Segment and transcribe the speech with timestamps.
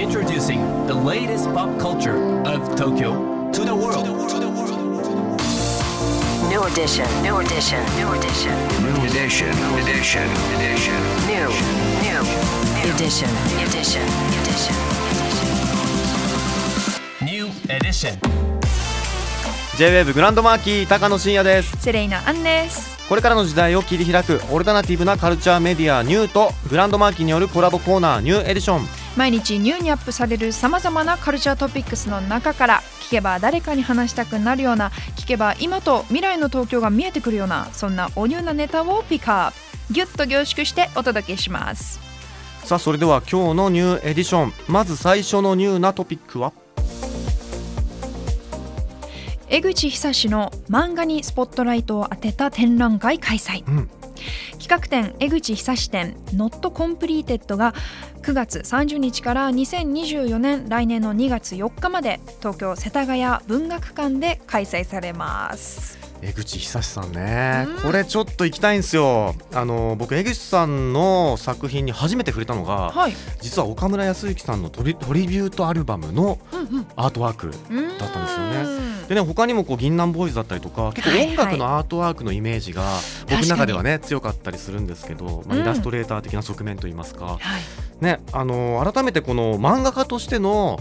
[0.00, 2.16] Introducing the latest pop culture
[2.46, 4.06] of Tokyo to the world.
[6.48, 10.24] New edition, new edition, new edition, New edition, edition,
[10.56, 10.96] edition.
[11.28, 11.48] new,
[12.00, 12.20] new,
[12.94, 13.28] edition,
[13.60, 14.00] edition,
[14.40, 14.74] edition.
[17.20, 18.16] New edition.
[19.76, 39.50] J-WAVE グランドマーキー高野真也ですセレイナアンですこれからの時代を切り開くオルタナティブなカルチャーメディアニューとグランドマーキーによるコラボコーナーニューエディション毎日ニューにアップされるさまざまなカルチャートピックスの中から聞けば誰かに話したくなるような聞けば今と未来の東京が見えてくるようなそんなおニューなネタをピックアッ
[39.88, 41.98] プギュッと凝縮してお届けします。
[42.62, 44.52] さあそれでは今日のニューエディション。
[44.68, 46.52] まず最初のニューなトピックは？
[49.48, 53.90] 江口寿史の漫画にスポットライトを当てた展覧会開催、うん
[54.58, 57.74] 企画展江口久志展 Not Completed が
[58.22, 66.09] 9月30日から2024年来年の2月4日まで東京世田谷文学館で開催されます。
[66.22, 67.82] 江口久志さんね、うん。
[67.82, 69.34] これちょっと行きたいんですよ。
[69.52, 76.38] あの僕江口さんの作品に初めて触れたのがはい、実は岡村康之さんのトリトリビュートアルバムの
[76.96, 77.56] アートワークだ
[77.98, 78.90] だったんですよね。
[79.08, 82.84] でね他にもこう銀杏ボーイズだったりとか結構音楽のアートワークのイメージが
[83.28, 85.62] 僕の中ではね強かったりするんですけど、まあ、うん。
[85.62, 88.04] イラストレーター的な側面といいますか、はい。
[88.04, 90.80] ねあの改めてこの漫画家としての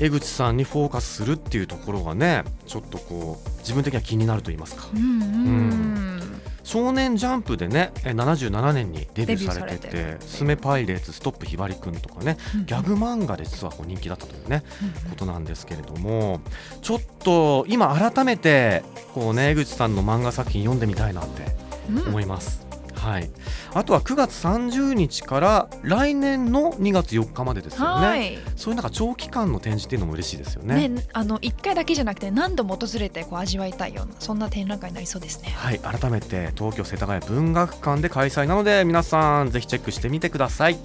[0.00, 4.86] 江口さんにフォーカスするっていうところがねちょっとこう自分的には気になると言いますか。
[4.94, 14.62] うんうん少年ジャンプでねえ77年にデビューされてて「スメパイレーツストップひばりくん」とかねうんギャグ漫画で実はこう人気だったというね
[15.04, 15.10] うん。
[15.10, 16.40] ことなんですけれども
[16.82, 18.82] ちょっと今改めて
[19.14, 21.56] こうね江口さんの漫画作品読んでみたいなって
[21.90, 22.08] うん。
[22.08, 22.67] 思います。
[23.08, 23.30] はい、
[23.74, 28.06] あとは9月30日から来年の2月4日までですよね。
[28.06, 30.88] はいそういうなんか長期間の展示っていうのも嬉しいですよね。
[30.88, 35.54] ね、あの一回だけじゃなくて何度も訪れてこう味わいたいようなそんな展覧会になりそうですね。
[35.56, 40.78] はい、改めて東京世田谷文学館で開催なので皆さんぜひチェックしてみてください。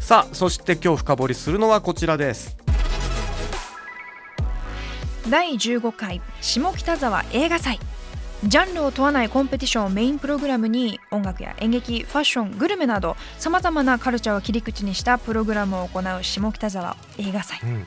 [0.00, 2.56] さあ、そして今日深掘りするのはこちらです。
[5.28, 7.78] 第15回下北沢映画祭
[8.44, 17.58] ジャンルを問わないコンペティションをメインプログラムに音楽や演劇ファッショングルメなどさまざまなカルチャーを切り口にしたプログラムを行う下北沢映画祭。
[17.64, 17.86] うん、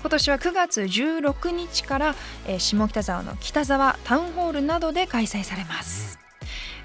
[0.00, 2.14] 今年は9月16日から、
[2.46, 6.18] えー下北沢の北沢タウンホールなどで開催されます。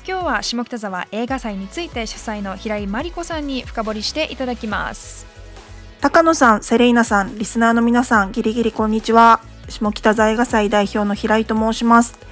[0.05, 5.25] 今日は下北沢映画祭について主催の平井真理子さんに深掘りしていただきます。
[6.01, 9.39] 高野さん、セレイナさん、リスナーの皆さん、ギリギリこんにちは。
[9.69, 12.28] 下北沢映画祭代表の平井と申します。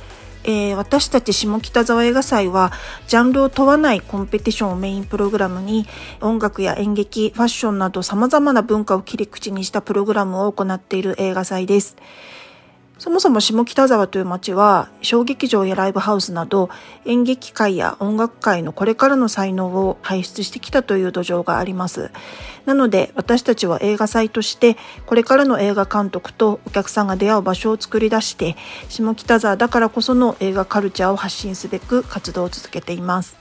[0.47, 2.71] えー私たち下北沢映画祭は、
[3.07, 5.85] ジャンルを問わないコンペティションをメインプログラムに、
[6.21, 11.97] 音楽や演劇、ファッションなど様々な文化を切り口にしたプログラムを行っている映画祭です。
[12.97, 16.69] そもそも下北沢という街は小劇場やライブハウスなど
[17.05, 22.09] 演劇界や音楽界のこれからの才能を輩出してきたという土壌があります。
[22.65, 28.55] なので私たちは映画祭としてこれからの映画監督とお客さんが出会う場所を作り出して
[28.89, 33.37] 下北沢だからこその映画カルチャーを発信すべく活動を続けています。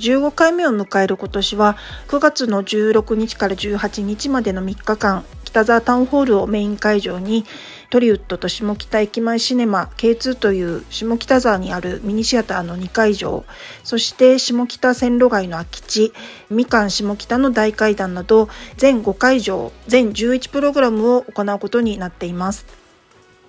[0.00, 1.76] 15回目を迎える今年は
[2.08, 7.44] 9月の16日から18日までの3日間北沢タウンホールをメイン会場に
[7.90, 13.46] トリウッドと下北駅前シネマ K2 という下北沢にあるミニシアターの2会場
[13.82, 16.12] そして下北線路街の空き地
[16.50, 22.66] みかん下北の大階段など全5会場全11プログラムを行うことになっています。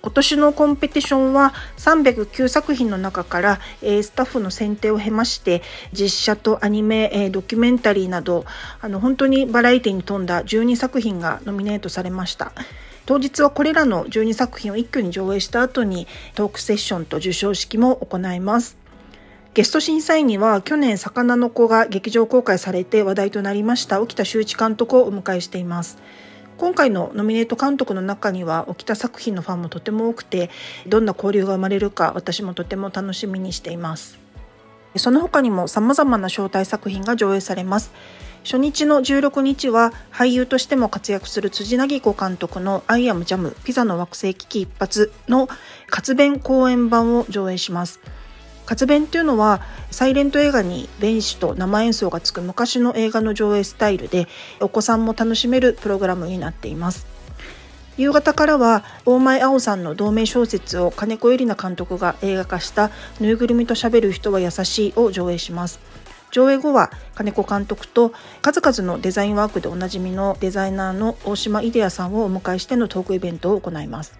[0.02, 5.60] 今年のコンペティションは309作品の中から、スタッフの選定を経まして
[5.92, 8.46] 実写とアニメ、ドキュメンタリーなど
[8.80, 12.52] あの本当にバラエティに富んだ12作品がノミネートされました
[13.10, 16.06] 当日はこれらの12作品を一挙に上映した後に
[16.36, 18.76] トークセッションと授賞式も行います。
[19.52, 25.98] ゲスト審査員には去年「魚の子」が劇場公開されて話題となりました沖田修一監督をお迎えしています。
[26.56, 30.48] 今回のノミネート監督の中には沖田作品のファンもとても多くて
[30.86, 34.20] どんな交流が生まれるか私もとても楽しみにしています。
[34.94, 37.90] その他にも様々な招待作品が上映されます。
[38.42, 45.48] 初日の16日は俳優としても活躍する辻凪子監督の「アイアムジャムピザの惑星危機一発」の
[45.88, 48.00] 活弁公演版を上映します。
[48.66, 49.60] 活弁というのは
[49.90, 54.28] サイレント映画に弁士と生演奏がつく昔の映画の上映スタイルで
[54.60, 57.06] お子さんも楽しめるプログラムになっています。
[57.96, 62.90] 夕方からは大前青さんの同名小説を金子由里奈監督が映画化した
[63.20, 65.80] 「ぬいぐるみと喋る人は優しい」を上映します。
[66.30, 68.12] 上映後は金子監督と
[68.42, 74.18] 数々のデザインワークでおなじみのデザイナーの大島イデアさんをお迎えしてのトークイベントを行います。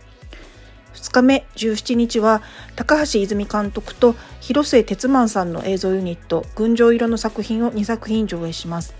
[0.94, 2.42] 2日目17日は
[2.76, 8.94] 高橋泉監督と広末哲満さんの映像ユニット「群青色」の作品を2作品上映します。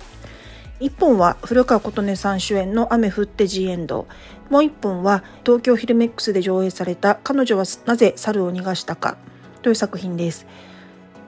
[0.81, 4.07] 1本は古川琴音さん主演の「雨降ってジエンド」
[4.49, 9.19] もう1本は東京フィルメックスで上映された「彼女はなぜ猿を逃がしたか」
[9.61, 10.47] という作品です。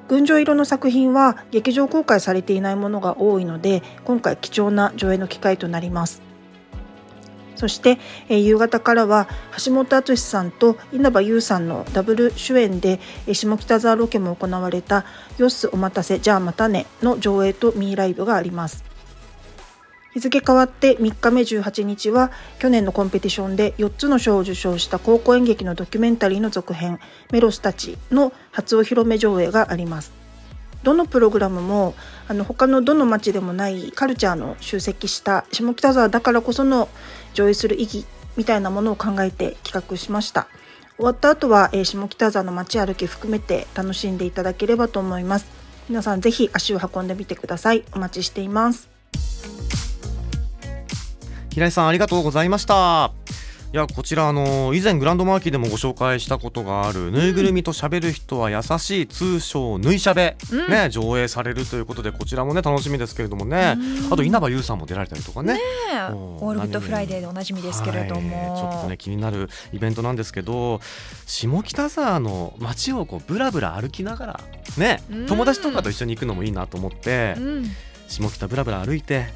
[0.08, 6.22] 群青色の作品は劇場公開されていないものが多いので今回貴重な上映の機会となります。
[7.62, 9.28] そして、えー夕方からは
[9.64, 15.04] 橋本敦さんと稲葉優さんのダブル主演で、えー下北沢ロケも行われた
[15.38, 18.91] 「よっすお待たせじゃあまたね」の上映とミーライブがあります。
[20.14, 26.98] 日付変わって3日目18日は去年のコンペティションで4つの賞を受賞した高校演劇のドキュメンタリーの続編
[27.32, 30.12] 「メロスたち」の初お披露目上映があります。
[30.82, 31.94] どのプログラムも
[32.28, 36.88] あの他のどの町でもないカルチャーの集積した下北沢だからこその
[37.34, 38.04] 上映する意義
[38.36, 40.48] みたいなものを考えて企画しました。
[40.96, 45.46] 終わった後は、下北沢の街歩き含めて楽しんでいただければと思います。
[45.88, 47.84] 皆さんぜひ足を運んでみてください。
[47.92, 48.88] お待ちしています。
[51.52, 53.12] 平井さんありがとうございました。
[53.74, 60.70] いやこちらあの以前グランドマーキーでもご紹介したことがあるぬいぐるみと喋る人は優しい通称ぬいしゃべ、うん。
[60.70, 63.76] ね上映されるということでこちらもね楽しみですけれどもね。
[64.10, 65.54] あと稲葉友さんも出られたりとかね。
[65.54, 65.60] ね
[66.10, 70.80] オールグッドフライデーでおなじみですけれども、はいちょっとね気になるイベントなんですけど
[71.26, 74.40] 下北沢の街をこうブラブラ歩きながら
[74.78, 75.26] ねうん。
[75.26, 77.64] 友達とかと一緒に行くのもいいなと思ってうん、
[78.08, 79.26] 下北ブラブラ歩いて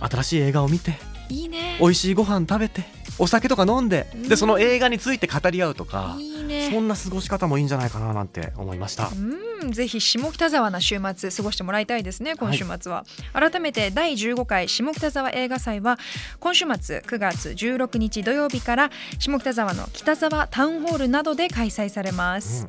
[0.00, 0.94] 新しい映画を見て
[1.30, 1.76] いいね。
[1.80, 2.84] 美味しいご飯食べて
[3.18, 4.28] お酒とか飲んでうん。
[4.28, 6.39] でその映画について語り合うとかいいね
[6.70, 9.08] そんな過ごし方もいいんじゃないかななんて思いました。
[9.08, 15.98] うん、ぜひ下北沢な週末過ごしてもらいたいですね今週末は、改めて第15回下北沢映画祭は
[16.38, 22.66] 今週末9月16日土曜日から下北沢の北沢タウンホールなどで開催されます、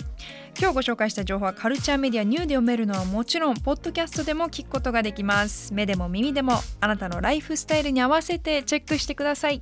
[0.60, 5.74] 今日ご紹介した情報はカルチャーメディアニューで読めるのはもちろんポッドキャストでも聞くことができます。
[5.74, 9.62] 目でも耳でもあなたのライフスタイルに合わせてチェックしてください